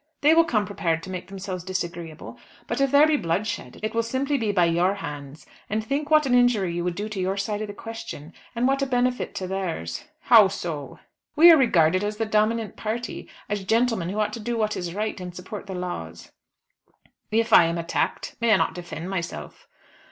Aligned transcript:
They 0.21 0.33
will 0.33 0.45
come 0.45 0.65
prepared 0.65 1.03
to 1.03 1.11
make 1.11 1.27
themselves 1.27 1.63
disagreeable, 1.63 2.39
but 2.65 2.81
if 2.81 2.89
there 2.89 3.05
be 3.05 3.17
bloodshed 3.17 3.79
it 3.83 3.93
will 3.93 4.01
simply 4.01 4.35
be 4.35 4.51
by 4.51 4.65
your 4.65 4.95
hands. 4.95 5.45
And 5.69 5.85
think 5.85 6.09
what 6.09 6.25
an 6.25 6.33
injury 6.33 6.73
you 6.73 6.83
would 6.83 6.95
do 6.95 7.07
to 7.07 7.19
your 7.19 7.37
side 7.37 7.61
of 7.61 7.67
the 7.67 7.75
question, 7.75 8.33
and 8.55 8.67
what 8.67 8.81
a 8.81 8.87
benefit 8.87 9.35
to 9.35 9.45
theirs!" 9.45 10.05
"How 10.21 10.47
so?" 10.47 10.97
"We 11.35 11.51
are 11.51 11.55
regarded 11.55 12.03
as 12.03 12.17
the 12.17 12.25
dominant 12.25 12.77
party, 12.77 13.29
as 13.47 13.63
gentlemen 13.63 14.09
who 14.09 14.19
ought 14.19 14.33
to 14.33 14.39
do 14.39 14.57
what 14.57 14.75
is 14.75 14.95
right, 14.95 15.21
and 15.21 15.35
support 15.35 15.67
the 15.67 15.75
laws." 15.75 16.31
"If 17.29 17.53
I 17.53 17.65
am 17.65 17.77
attacked 17.77 18.35
may 18.41 18.51
I 18.53 18.57
not 18.57 18.73
defend 18.73 19.07
myself?" 19.11 19.67